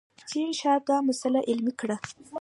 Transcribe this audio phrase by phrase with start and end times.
[0.29, 1.97] جین شارپ دا مسئله علمي کړه.